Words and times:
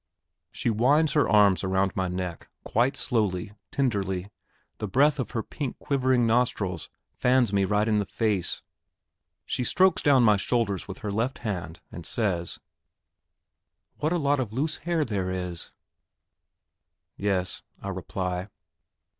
She 0.51 0.71
winds 0.71 1.13
her 1.13 1.29
arms 1.29 1.63
about 1.63 1.95
my 1.95 2.07
neck, 2.07 2.49
quite 2.63 2.95
slowly, 2.97 3.51
tenderly, 3.69 4.31
the 4.79 4.87
breath 4.87 5.19
of 5.19 5.29
her 5.29 5.43
pink 5.43 5.77
quivering 5.77 6.25
nostrils 6.25 6.89
fans 7.13 7.53
me 7.53 7.65
right 7.65 7.87
in 7.87 7.99
the 7.99 8.07
face; 8.07 8.63
she 9.45 9.63
strokes 9.63 10.01
down 10.01 10.23
my 10.23 10.37
shoulders 10.37 10.87
with 10.87 11.01
her 11.05 11.11
left 11.11 11.37
hand, 11.45 11.81
and 11.91 12.03
says, 12.07 12.59
"What 13.97 14.11
a 14.11 14.17
lot 14.17 14.39
of 14.39 14.51
loose 14.51 14.77
hair 14.77 15.05
there 15.05 15.29
is." 15.29 15.71
"Yes," 17.15 17.61
I 17.79 17.89
reply. 17.89 18.47